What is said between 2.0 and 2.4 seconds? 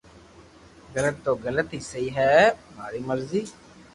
ھي